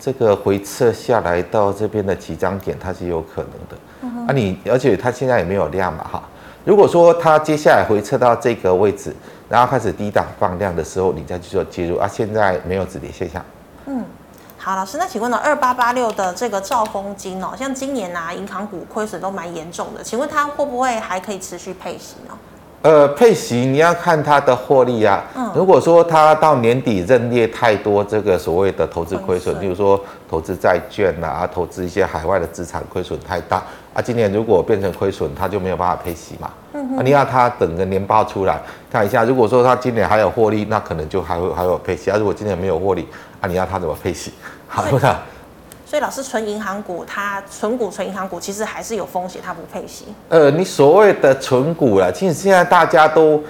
[0.00, 3.76] 这个回撤下来到这边的起涨点，它是有可能的。
[4.02, 6.22] 嗯、啊你，你而且它现在也没有量嘛，哈。
[6.64, 9.14] 如果说它接下来回撤到这个位置，
[9.48, 12.06] 然后开始低档放量的时候，你再去做介入啊。
[12.06, 13.44] 现在没有止跌现象。
[13.86, 14.04] 嗯，
[14.56, 22.36] 好，老师，那请问呢，二八八六的这个兆丰金哦，像今年啊，银行股亏损都蛮严重的，请问它会不会还可以持续配息呢？
[22.84, 25.24] 呃，配息你要看它的获利啊。
[25.34, 25.50] 嗯。
[25.54, 33.62] 如果说它到年底认列太多这个所谓的投资亏损，比如说投资债券啊，投资一些海外的资产亏损太大
[33.94, 36.50] 啊，今年如果变成亏损，它就没有办法配息嘛。
[36.74, 36.98] 嗯。
[36.98, 38.60] 啊，你要它等个年报出来
[38.92, 42.18] 看一下，如果说它今年还有获利，那可能就还会还有配息啊。
[42.18, 43.08] 如果今年没有获利
[43.40, 44.30] 啊，你要它怎么配息？
[44.68, 45.16] 好不好？
[45.94, 50.06] 所以老是存银行股，它存股存银行股其实还是有风险，它不配息。
[50.28, 53.40] 呃，你所谓的存股了，其实现在大家都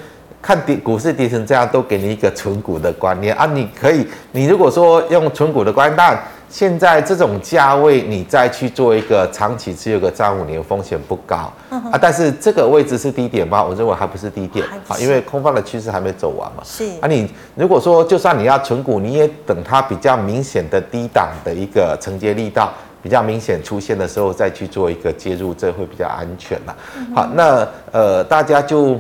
[0.43, 3.47] 看跌股市跌成这样，都给你一个存股的观念啊。
[3.47, 11.99] 你可以，你如果说用存股的观念，现在这种价位，你再去做一个长期持有个三五年，风险不高、嗯、啊。
[12.01, 13.65] 但是这个位置是低点吗？
[13.65, 16.63] 我认为还不是低点啊，因为空方的趋势还没走完嘛。
[16.65, 26.77] 是啊，你如果说就算你要存股，你也等它比较明显的低档的一个承接力道比较明显出现的时候，再去做一个介入，这会比较安全了。
[26.97, 28.95] 嗯、好，那呃，大家就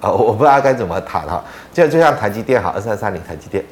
[0.00, 1.42] 啊，我不知道该怎么谈哈。
[1.72, 3.64] 就就像台积电，好，二三三零台积电。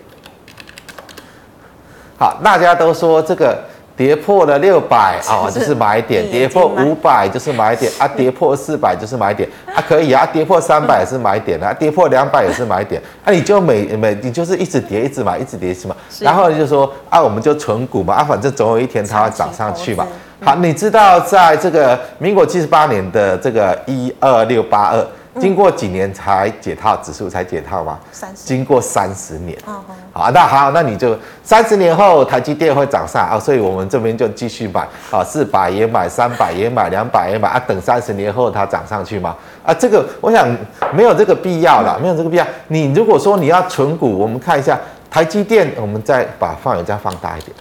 [2.20, 3.58] 好，大家都说这个
[3.96, 13.32] 跌破了六百 啊，就是买点；跌破五百就是买点啊；跌破四百就是买点 啊，可以啊；跌破三百也是买点啊；跌破两百也是买点啊。
[13.32, 15.96] 你就每每你就是一直跌，一直买，一直跌，是吗？
[16.18, 20.06] 然后就说啊，我们就存股嘛啊，反正总有一天它会涨上去嘛。
[20.44, 25.02] 好，你知道在这个民国七十八年的这个一二六八二。
[25.38, 27.98] 经过几年才解套，指数才解套吗？
[28.10, 28.44] 三十。
[28.44, 29.56] 经过三十年。
[29.66, 29.94] 哦嗯。
[30.12, 39.36] 好，那好，那你就三十年后台积电会涨上啊，所以我们这边就继续买啊，四百也买，三百也买，两百也买啊，等三十年后它涨上去吗？
[39.64, 40.48] 啊，这个我想
[40.92, 42.46] 没有这个必要了，没有这个必要。
[42.66, 44.76] 你如果说你要存股，我们看一下
[45.08, 47.56] 台积电，我们再把范围再放大一点。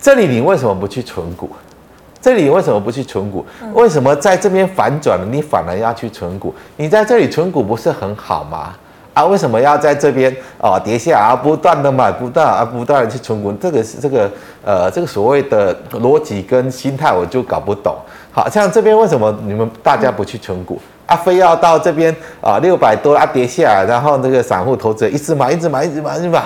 [0.00, 1.50] 这里你为什么不去存股？
[2.22, 3.44] 这里为什么不去存股？
[3.74, 6.54] 为什么在这边反转了，你反而要去存股？
[6.76, 8.72] 你在这里存股不是很好吗？
[9.12, 13.52] 啊，为什么要在这边啊跌下啊不断的买，不断啊不断的去存股？
[13.54, 14.30] 这个是这个
[14.64, 17.94] 呃这个所谓的逻辑跟心态，我就搞不懂。
[18.30, 21.16] 好像这边为什么你们大家不去存股啊？
[21.16, 26.38] 非要到这边啊六百多啊跌下来，然后那个散户投资者一直买一直买一直买一直买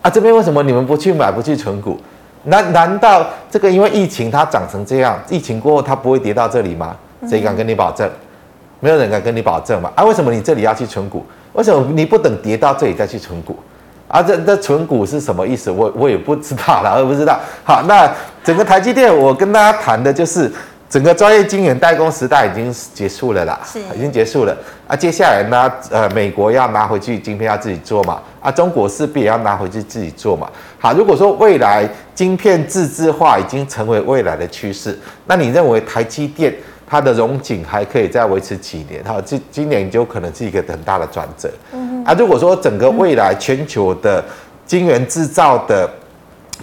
[0.00, 0.10] 啊？
[0.10, 1.96] 这边为什么你们不去买不去存股？
[2.44, 6.96] 难难道这个因为疫情它长成这样，疫情过后它不会跌到这里吗？
[7.28, 8.08] 谁敢跟你保证？
[8.80, 9.92] 没有人敢跟你保证嘛？
[9.94, 11.24] 啊，为什么你这里要去存股？
[11.52, 13.58] 为什么你不等跌到这里再去存股？
[14.08, 15.70] 啊，这这存股是什么意思？
[15.70, 17.38] 我我也不知道了，我也不知道。
[17.64, 18.10] 好，那
[18.42, 20.50] 整个台积电，我跟大家谈的就是。
[20.90, 24.56] 整个专业晶圆代工时代已经结束了啦，是已经结束了。
[24.88, 30.50] 啊，接下来呢，呃，美国要拿回去晶片要自己做嘛，啊，中国势必也要拿回去自己做嘛。
[30.80, 36.52] 好，如果说未来晶片自制化已经成为未来的趋势，那你认为台积电
[36.88, 39.00] 它的荣景还可以再维持几年？
[39.04, 41.48] 哈，今今年就可能是一个很大的转折。
[41.70, 44.24] 嗯，啊，如果说整个未来全球的
[44.66, 45.88] 晶圆制造的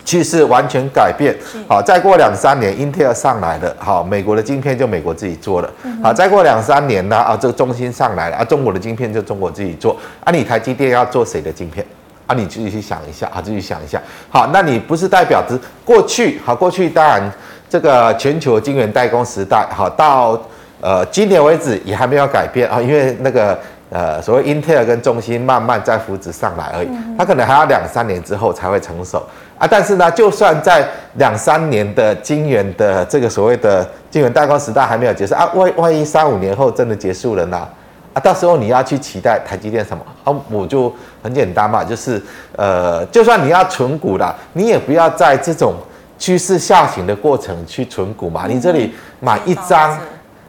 [0.05, 1.35] 趋势完全改变，
[1.67, 5.69] 好，再过两三年，Intel 上来了，好，美国的晶片就美国自己做了，
[6.01, 11.85] 好，再过两三年呢，啊，这个中芯上来了，啊，中国的晶片就中国自己做，啊，你台积电要做谁的晶片？
[12.25, 17.31] 啊，你自己去想一下，啊，自己想一下，好，那你不是代表着过去，好，过去当然
[17.69, 20.41] 这个全球晶圆代工时代，好，到
[20.79, 23.57] 呃今年为止也还没有改变啊，因为那个。
[23.89, 29.23] 呃，所谓英特尔跟中芯慢慢在扶植上来而已，它可能还要两三年之后才会成熟
[29.57, 29.65] 啊。
[29.65, 37.65] 但是呢，就算在两三年的晶圆的这个所谓的晶圆代工时代还没有结束啊，万万一三五年后真的结束了呢？
[38.13, 40.03] 啊，到时候你要去期待台积电什么？
[40.25, 42.21] 啊，我就很简单嘛，就是
[42.57, 45.75] 呃，就算你要存股了，你也不要在这种
[46.19, 48.47] 趋势下行的过程去存股嘛。
[48.49, 49.97] 你这里买一张，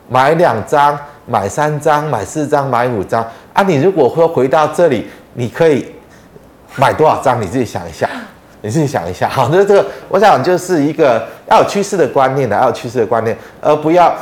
[0.08, 0.98] 买两张。
[1.28, 3.62] 买三张，买四张，买五张啊！
[3.62, 5.86] 你如果说回到这里，你可以
[6.76, 7.40] 买多少张？
[7.40, 8.08] 你自己想一下，
[8.62, 9.28] 你自己想一下。
[9.28, 14.14] 好，那这个我想就是一个要有趋势的观念的，要有趋势的观念，而不要。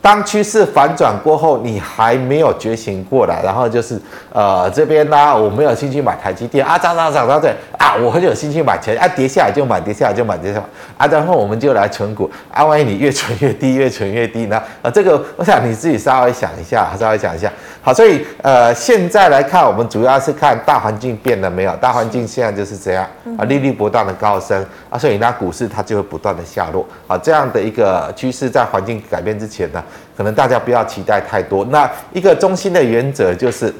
[0.00, 4.00] 当趋势反转过后，你还没有觉醒过来，然后就是
[4.32, 10.64] 呃这边呢、我没有兴趣买台积电啊，涨涨涨涨涨啊，我很有兴趣买钱啊，跌下来就买，跌下来就买，跌下来
[10.96, 14.62] 啊，然后我们就来存股啊，万一你越存越低，越存越低呢？
[14.82, 17.50] 啊，这个我想你自己稍微想一下，稍微想一下。
[17.88, 21.74] 好，所以呃现在来看，我们主要是看大环境变了没有？
[21.76, 29.82] 大环境现在就是这样啊，利率不断的高升啊，所以那股市它就会不断的下落啊，这样的一个趋势在环境改变之前呢。
[30.14, 31.64] 可能大家不要期待太多。
[31.64, 33.72] 那一个中心的原则就是，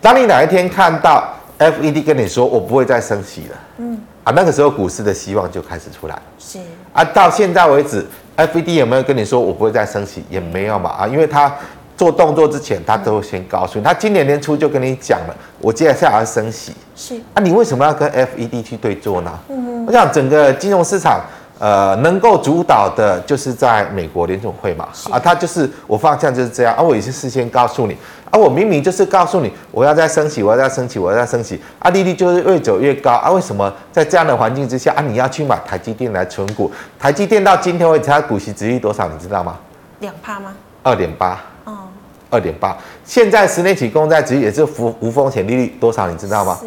[0.00, 1.22] 当你哪一天看到
[1.58, 6.22] FED 跟你说我不会再升息了，嗯，啊，那个时候股市的希望就开始出来了。
[6.38, 6.58] 是
[6.94, 8.06] 啊，到现在为止
[8.38, 10.24] ，FED 有没有跟你说我不会再升息？
[10.30, 11.52] 也没有嘛，啊，因为他
[11.96, 16.72] 做动作之前，他都会先告诉你，他今年年初就跟你讲了，我接下来要升息。
[16.94, 19.32] 是啊，你为什么要跟 FED 去对做呢？
[19.48, 21.20] 嗯，我想整个金融市场。
[21.58, 27.96] 呃，能够主导的就是在美国联总会嘛，啊，他就是我方向就是这样，啊，我也是事先告诉你，
[28.30, 36.70] 啊，我明明就是告诉你，我要再升息，我要再升息，我要再升息，啊，利率就是越走越高，啊，为什么在这样的环境之下，啊，你要去买台积电来存股？
[36.98, 39.56] 台积电到今天为止，它股息值率多少，你知道吗？
[40.00, 40.52] 两趴吗？
[40.86, 41.40] 二点八。
[41.64, 41.78] 哦。
[42.30, 42.76] 二点八。
[43.04, 46.58] 现在十年期公债殖利率也是无无风险利率多少，你知道吗？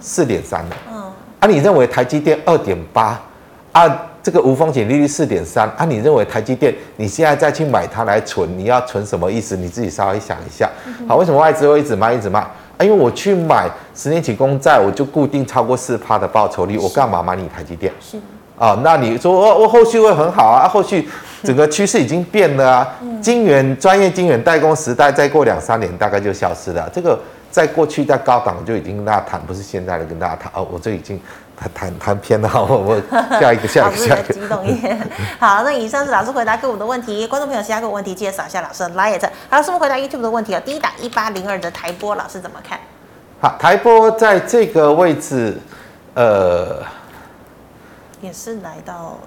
[0.00, 0.76] 四点三的。
[0.92, 1.00] 嗯。
[1.38, 3.20] 啊，你认为台积电二点八
[3.70, 9.56] 啊，这个无风险利率四点三啊，你认为台积电你现在再去买它来存，你要存什么意思？
[9.56, 10.68] 你自己稍微想一下。
[11.06, 12.40] 好，为什么外资会一直卖一直卖？
[12.40, 17.92] 啊，因为我去买十年期公债，我就固定超过四趴的报酬率，我干嘛买你台积电？
[18.00, 18.16] 是
[18.58, 20.66] 啊，那你说我我后续会很好啊？
[20.68, 21.08] 后续
[21.44, 27.18] 整个趋势已经变了啊，晶圆专业晶圆代工时代再过两三年大概就消失了，这个。
[27.50, 30.68] 在过去，在高档就已经跟大家谈，不是现在的跟大家谈哦。
[30.70, 31.18] 我这已经
[31.56, 33.02] 谈谈谈偏了， 我我
[33.40, 34.34] 下一个下一个 下一个。
[34.34, 35.00] 激动一点。
[35.40, 39.22] 好，那以上是老师回答各位的问题，观众朋友其他各位问题记得扫一下老师的 liet。
[39.48, 40.60] 好，老师们回答 YouTube 的问题啊。
[40.62, 42.78] 第一档一八零二的台波，老师怎么看？
[43.40, 45.56] 好，台波在这个位置，
[46.14, 46.82] 呃，
[48.20, 49.18] 也是来到，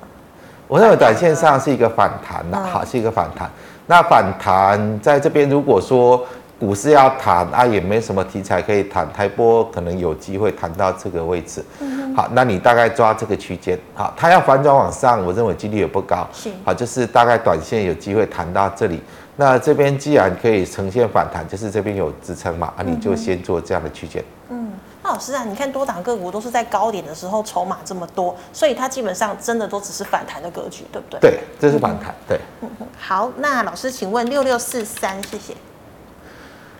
[0.71, 3.51] 我认为短线上是一个反弹的，好，是一个反弹。
[3.87, 6.25] 那反弹在这边，如果说。
[6.61, 11.65] 股市要谈啊，也没什么题材可以谈，台波可能有机会谈到这个位置。
[11.79, 13.75] 嗯、好，那你大概抓这个区间。
[13.95, 16.27] 好，它要反转往上，我认为几率也不高。
[16.31, 19.01] 是，好，就是大概短线有机会弹到这里。
[19.37, 24.23] 那这边既然可以呈现反弹，就是这边有支撑嘛，啊，你就先做这样的区间。
[24.49, 31.19] 嗯，那老师啊，你看多档个股都是在高点的时候筹码这么多，所以它基本上真的都只是反弹的格局，对不对？
[31.19, 32.15] 对，这是反弹。
[32.25, 32.39] 对。
[32.61, 32.87] 嗯哼。
[32.97, 35.53] 好，那老师请问六六四三，谢谢。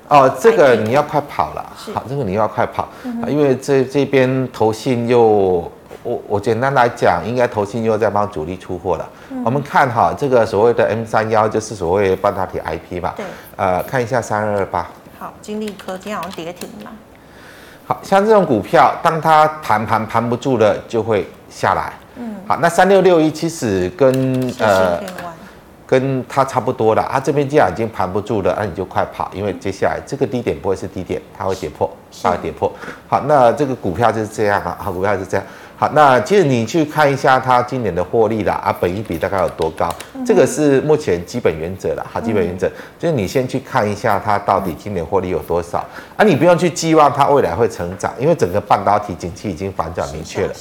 [0.08, 2.88] 哦，这个你要快跑了，好，这个你要快跑，
[3.28, 5.70] 因为这这边投信又，
[6.04, 9.10] 我我简单来讲，应该投信又在帮主力出货了。
[9.44, 13.26] 我们看哈，这个所谓的 M 三幺就是所谓半导体 IP 吧，对，
[13.58, 14.88] 呃，看一下三二二八，
[15.20, 16.92] 好，金利科今天好像跌停了，
[17.94, 25.00] 好像这种股票，当它盘盘盘不住了，就会下来，嗯，好，那三六六一其实跟呃。
[25.92, 32.72] 跟它差不多了，它、啊、这边既然已经盘不住了，那、啊、你就快跑，因为接下来这个低点不会是低点，它会跌破，它会跌破。
[33.10, 35.46] 好，那这个股票就是这样啊，好，股票是这样。
[35.82, 39.92] 好，那其实你去看一下它今年的获利啦，啊，本益比大概有多高？
[40.14, 45.84] 嗯、这个是目前基本原则了，好，基本原则、嗯、就是你先去看一下它到底今年获利有多少，
[46.16, 50.54] 啊，你不用去寄望它未来会成长，因为整个半导体景气已经反转明确了，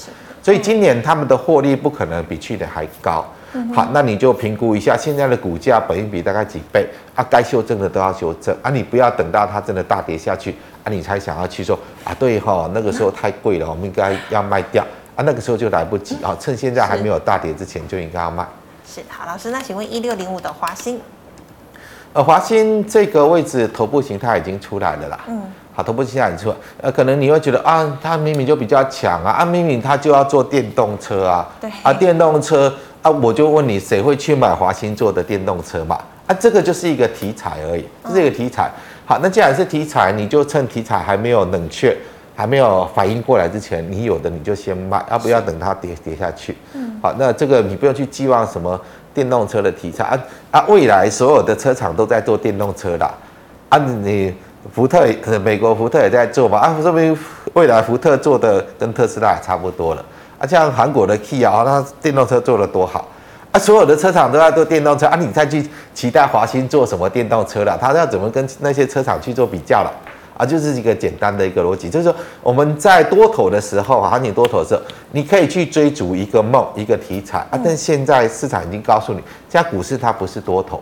[0.43, 3.23] 所以今年他们的获利不可能比去年还高。
[3.75, 7.27] 好，那你就评估一下现在的股价，本益比大概几倍啊？
[7.29, 8.71] 该修正的都要修正啊！
[8.71, 10.55] 你不要等到它真的大跌下去
[10.85, 14.87] 啊，你才想要去说啊，对哈，那个时候太贵了，我们应该要卖掉
[15.21, 18.47] 啊，那个时候就来不及啊，趁现在还没有大跌之前就应该要卖。
[18.89, 20.99] 是，好，老师，那请问一六零五的华新，
[22.15, 25.21] 呃，华新这个位置头部形态已经出来了啦。
[25.29, 25.43] 嗯。
[25.75, 32.73] 好，头部形态已经出来，呃，可能你会觉得啊，它明明就比较强啊，啊，明明它就要做电动车啊，对，啊，电动车。
[33.03, 35.99] 啊，我就问你，谁会去买华新做的电动车嘛？
[36.27, 38.71] 啊，这个就是一个题材而已，这是一个题材。
[39.07, 41.97] 好，那既然是题材，你就趁题材还没有冷却、
[42.41, 46.57] 还没有反应过来之前，你有的你就先卖，要不要等它跌跌下去？
[46.73, 48.81] 嗯，好，那这个你不用去寄望什么
[49.13, 50.19] 电动车的题材啊
[50.51, 53.13] 啊，未来所有的车厂都在做电动车啦。
[53.69, 54.35] 啊，你
[54.73, 57.15] 福特可能美国福特也在做嘛，啊，说明
[57.53, 60.03] 未来福特做的跟特斯拉也差不多了。
[60.39, 63.07] 啊，像韩国的 Kia 啊，它电动车做的多好
[63.53, 63.59] 啊！
[63.61, 67.77] 所有的车厂都在做电动车啊，你再去期待华新做什么电动车了？
[67.79, 69.93] 他要怎么跟那些车厂去做比较了？
[70.41, 74.81] 啊，就是一个简单的一个逻辑，就是说我们在多头的时候，行情多头的时候，
[75.13, 80.81] 你可以去追逐一个梦，一个题材啊，但现在市场已经告诉你，现在股市它不是多头。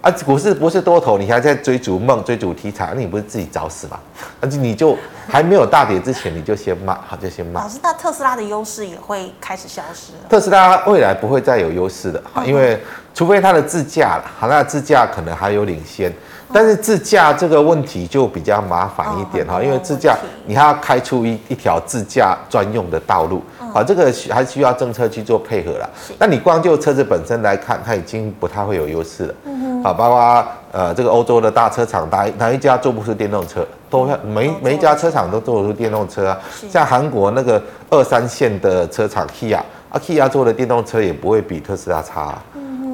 [0.00, 3.98] 啊，股市不是多头，你还在追逐梦、追逐题材，那你不是自己找死吗？
[4.40, 4.96] 而且你就
[5.28, 7.60] 还没有大跌之前，你就先卖，好，就先卖。
[7.60, 10.28] 老师，那特斯拉的优势也会开始消失了？
[10.28, 12.80] 特斯拉未来不会再有优势的，好，因为
[13.14, 16.10] 除非它的自驾了，好，那自驾可能还有领先。
[16.52, 23.40] 但是自驾这个问题就比较麻烦一点哈，哦、因为自驾你还要开出一一条自驾专用的道路，
[23.72, 25.88] 好、嗯，这个还需要政策去做配合了。
[26.18, 29.34] 那你光就车子本身来看，它已经不太会有优势了。
[29.44, 33.66] 嗯哼，好，包括呃这个欧洲的大车厂，哪哪一家做不出电动车？
[33.88, 36.38] 都每每一家车厂都做得出电动车啊。
[36.70, 39.64] 像韩国那个二三线的车厂 Kia 啊
[39.94, 42.42] ，Kia 做的电动车也不会比特斯拉差、啊。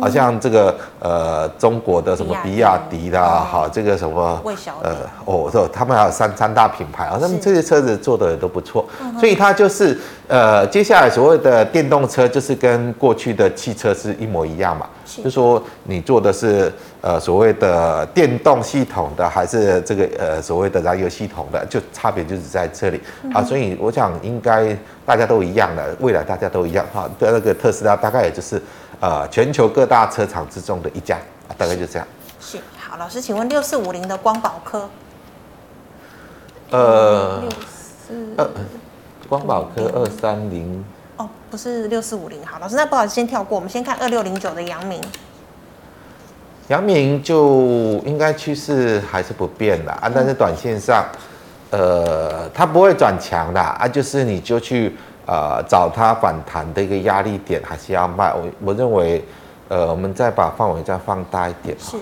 [0.06, 3.06] 好像这个呃，中国的什么比亚迪。
[3.06, 4.42] 啦，好，这个什么
[4.82, 8.84] 呃，哦，这他们还有三三大品牌啊，他们这些车子做的都不错，
[9.20, 14.86] 所以它就是呃，接下来所谓的电动车就是跟过去的汽车是一模一样嘛，
[15.22, 23.00] 就说你做的是呃所谓的电动系统的，还是这个呃所谓的燃油系统的，就差别就是在这里。
[23.32, 24.76] 啊，所以我想应该
[25.06, 28.60] 大家都一样的，未来大家都一样哈，对那个特斯拉大概也就是。
[29.00, 31.18] 呃，全球各大车厂之中的一家，
[31.58, 32.08] 大概就这样。
[32.40, 34.88] 是，好，老师，请问六四五零的光宝科？
[36.70, 38.48] 呃，六四，呃，
[39.28, 40.84] 光宝科二三零。
[41.16, 42.44] 哦，不是六四五零。
[42.46, 45.00] 好，老师，那不好意思，先跳过，我们先看二六零九的阳明。
[46.68, 51.06] 阳明就应该趋势还是不变的啊，但是短线上，
[51.70, 54.96] 呃，它不会转强的啊，就是你就去
[55.26, 58.32] 呃找它反弹的一个压力点，还是要卖。
[58.32, 59.22] 我我认为，
[59.68, 61.76] 呃，我们再把范围再放大一点。
[61.78, 61.96] 是。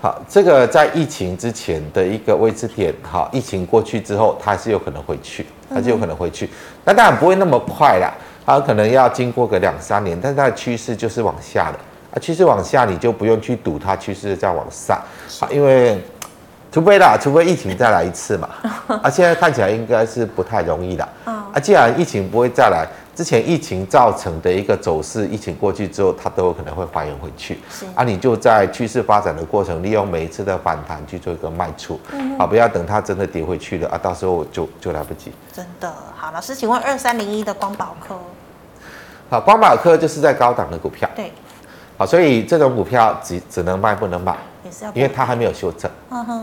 [0.00, 6.50] 好，这个在疫情之前的一个位置点，好，疫情过去之后，它还是有可能回去，它是有可能回去，
[6.84, 8.12] 那当然不会那么快啦，
[8.44, 11.78] 它可能要经过个两三年，但是它的趋势就是往下的。
[12.12, 15.00] 啊，趋势往下，你就不用去赌它趋势在往上，
[15.40, 16.02] 啊，因为
[16.72, 18.48] 除非啦，除非疫情再来一次嘛，
[19.02, 27.60] 啊，现在看起来应该是不太容易的，啊，既然疫情不会再来，之前疫情造成的一个走势，疫情过去之后，它都有可能会还原回去，
[27.94, 32.00] 啊，你就在趋势发展的过程，利用每一次的反弹去做一个卖出，
[32.38, 35.30] 啊，不要等它真的跌回去了啊，到时候就就来不及。
[35.52, 38.16] 真的，好，老师，请问二三零一的光宝科，
[39.28, 41.30] 好，光宝科就是在高档的股票，对。
[41.96, 44.36] 好，所以这种股票只只能卖不能买，
[44.94, 45.90] 因为它还没有修正，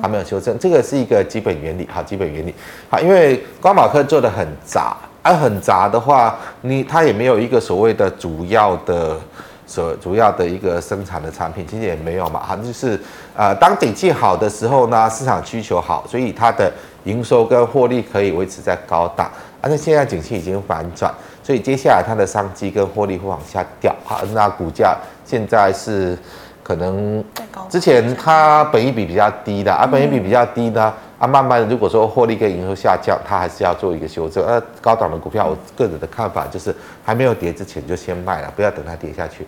[0.02, 1.88] 还没有修正，这个是一个基本原理。
[1.92, 2.54] 好，基本原理。
[2.90, 9.18] 好，因为光宝科做的很杂，而很杂的话，你它也没有一个所谓的主要的
[9.66, 12.42] 所主要的一个生产的产品，其实也没有嘛。
[12.42, 13.00] 好，就是
[13.36, 16.72] 呃，当景气好的时候呢，市场需求好，所以它的
[17.04, 19.30] 营收跟获利可以维持在高档。
[19.62, 23.94] 而且现在景气已经反转，所以接下来它的商机跟获利会往下掉。
[24.06, 24.96] 好，那股价。
[25.30, 26.18] 现在是
[26.64, 27.24] 可能
[27.70, 34.44] 之前它本益比比较低的，啊，本益比比较低呢，啊，慢慢的如果说获利跟营收下降，它还是要做一个修正。
[34.44, 36.76] 呃，高档的股票，我个人的看法就是
[37.06, 39.46] 还没有跌之前就先卖了，不要等它跌下去。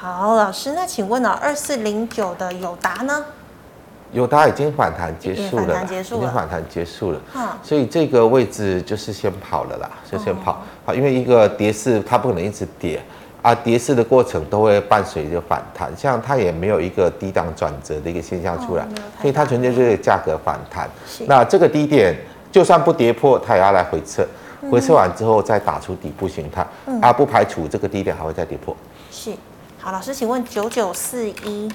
[0.00, 3.22] 好，老师，那请问呢，二四零九的友达呢？
[4.12, 7.20] 友达已经反弹结束了，已经反弹结束了，
[7.62, 10.62] 所以这个位置就是先跑了啦，就先跑。
[10.86, 13.02] 好，因为一个跌势它不可能一直跌。
[13.40, 18.88] 啊，跌势的过程都会伴随着反弹，像它也没有一个低档转折的一个现象出来，哦、
[19.22, 20.90] 所以它纯粹就是价格反弹。
[21.26, 22.16] 那这个低点
[22.50, 24.26] 就算不跌破，它也要来回撤，
[24.68, 28.76] 回撤完之后再打出底部形态，嗯、啊，不排除这个低点还会再跌破。
[29.12, 29.32] 是，
[29.78, 31.72] 好，老师，请问九九四一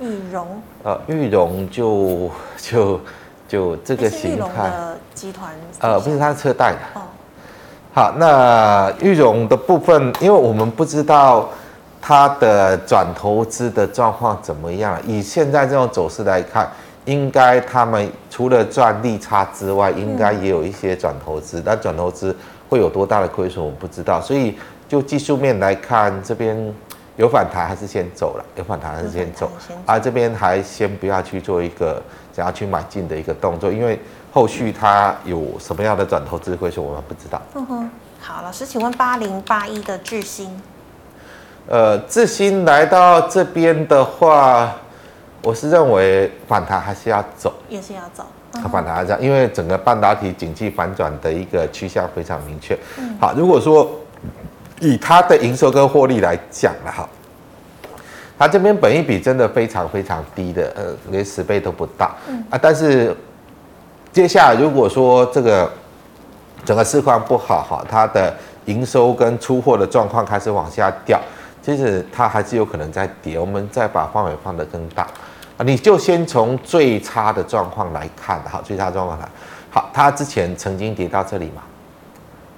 [0.00, 3.00] 玉荣，呃，玉荣就就
[3.46, 4.72] 就这个形态，
[5.14, 7.00] 集团，呃，不是它是车贷的。
[7.00, 7.02] 哦
[7.94, 11.46] 好，那裕荣的部分，因为我们不知道
[12.00, 14.98] 它的转投资的状况怎么样。
[15.06, 16.66] 以现在这种走势来看，
[17.04, 21.60] 应该他们除了赚利差之外，应该也有一些转投资。
[21.62, 22.34] 但转投资
[22.70, 24.18] 会有多大的亏损，我们不知道。
[24.18, 24.56] 所以
[24.88, 26.74] 就技术面来看，这边
[27.16, 29.50] 有反弹还是先走了，有反弹还是先走。
[29.84, 32.02] 啊，这边还先不要去做一个
[32.34, 34.00] 想要去买进的一个动作，因为。
[34.32, 37.40] 后续它有什么样的转投资会是我们不知道。
[37.54, 40.58] 嗯哼，好，老师，请问八零八一的智新，
[41.68, 44.72] 呃，智新来到这边的话，
[45.42, 48.24] 我是认为反弹还是要走，也是要走。
[48.54, 52.74] 它反弹还是要，因为整个半导体景气反转的一个趋向非常明确。
[52.98, 53.90] 嗯，好，如果说
[54.80, 57.06] 以它的营收跟获利来讲了哈，
[58.38, 62.10] 它这边本益比真的非常非常低的，呃，连十倍都不到。
[62.26, 63.14] 嗯啊，但是。
[64.12, 65.70] 接下来，如果说这个
[66.66, 68.34] 整个市况不好哈，它的
[68.66, 71.18] 营收跟出货的状况开始往下掉，
[71.62, 73.38] 其实它还是有可能在跌。
[73.38, 75.04] 我们再把范围放得更大
[75.56, 79.26] 啊，你就先从最差的状况来看哈，最差状况来，
[79.70, 81.62] 好，它之前曾经跌到这里嘛。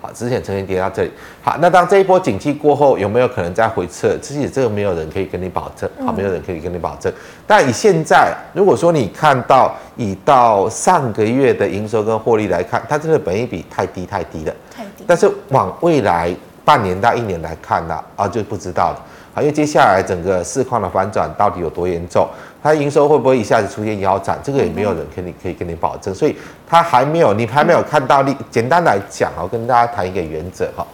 [0.05, 1.11] 好，之前曾经跌到这里。
[1.43, 4.15] 好，那当这一波景气过后，有没有可能再回撤？
[4.19, 5.89] 其实这个没有人可以跟你保证。
[6.05, 7.11] 好，没有人可以跟你保证。
[7.47, 14.55] 但以现在，如果说你看到以到上个月的营收跟获利来看，它这个本益比太低太低了。
[14.77, 15.05] 太低。
[15.07, 16.37] 但是往未来
[16.67, 19.03] 半年到一年来看呢，啊，就不知道了。
[19.35, 22.29] 好，因为接下来整个市况的反转到底有多严重？
[22.63, 24.39] 它营收会不会一下子出现腰斩？
[24.43, 28.35] 这个也没有人可以可以跟你保证，所以它还没有，你还没有看到利。
[28.51, 30.87] 简单来讲，我跟大家谈一个原则哈。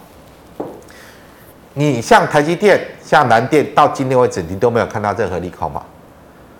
[1.75, 5.83] 你像台积电、像南电，到今天为止，你都没有看到任何利空嘛？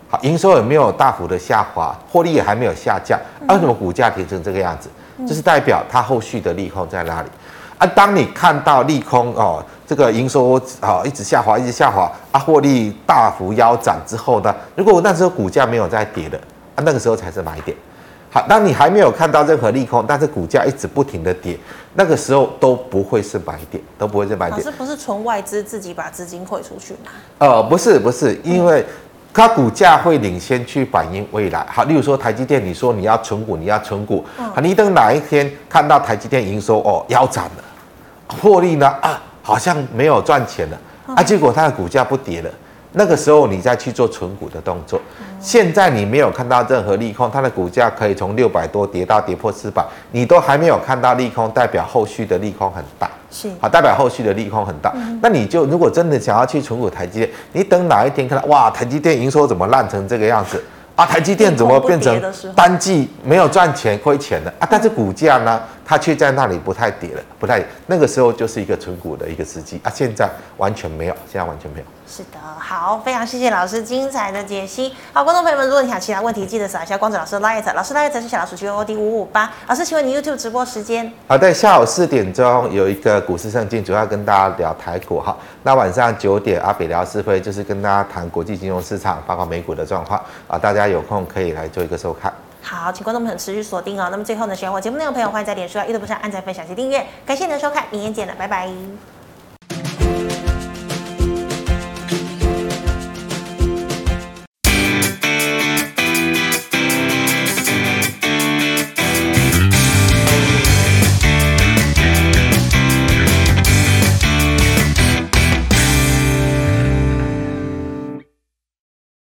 [0.07, 3.19] 好，营收也没有大幅的下滑，获利也还没有下降，
[3.49, 4.87] 为什么股价跌成这个样子？
[5.27, 7.29] 这是代表它后续的利空在哪里？
[7.81, 9.63] 啊，当你看到利空哦。
[9.87, 16.37] 这个营收啊一直下滑，一直下滑啊，获利大幅腰斩之后呢，如果那时候股价没有再跌的
[16.75, 17.75] 啊，那个时候才是买点。
[18.31, 21.59] 好，当你还没有看到任何利空，但是股价一直不停的跌，
[21.95, 24.63] 那个时候都不会是买点，都不会是买点。
[24.63, 27.11] 可是不是从外资自己把资金汇出去吗？
[27.39, 28.85] 呃，不是不是，因为
[29.33, 31.65] 它股价会领先去反映未来。
[31.69, 37.63] 好，例如说台积电，你说你要存股，你要存股，好，你等哪一天看到台积电营收哦腰斩了，
[38.41, 40.77] 获利呢啊好像没有赚钱了
[41.15, 42.49] 啊，结果它的股价不跌了。
[42.93, 44.99] 那个时候你再去做存股的动作，
[45.39, 54.93] 现在你没有看到任何利空，它的股价可以从六百多跌到跌破四百，你都还没有看到利空，代表后续的利空很大，是好，代表后续的利空很大。
[55.21, 60.61] 那你就如果真的想要去存股台积电，你等哪一天看到哇，台积电营收怎么烂成这个样子
[60.97, 61.05] 啊？
[61.05, 62.21] 台积电怎么变成
[62.53, 64.67] 单季没有赚钱亏钱了啊？
[64.69, 65.61] 但是股价呢？
[65.91, 70.25] 它却在那里不太跌了，不太那个时候就是一个存股的一个时机啊，现在
[70.55, 71.85] 完全没有，现在完全没有。
[72.07, 74.93] 是的，好，非常谢谢老师精彩的解析。
[75.11, 79.51] 好，观众朋友们，如果你想其他问题，记得扫一下光子老师的 light，老师 LINE 是小老鼠 G O D 五五八。
[79.67, 81.11] 老师，请问你 YouTube 直播时间？
[81.27, 85.35] 好，的，下午四点钟有一个股市圣经，主要跟大家聊台股哈。
[85.63, 90.17] 那晚上九点阿北聊是非，就是跟大家谈国际金融市场，包括美股的状况
[90.47, 92.33] 啊，大家有空可以来做一个收看。
[92.61, 94.09] 好，请观众朋友持续锁定哦。
[94.11, 97.05] 那么最后呢，喜欢我节目内容的朋友，欢迎在脸书啊、YouTube 上按赞、分享及订阅。
[97.25, 98.71] 感谢您的收看，明天见了，拜拜。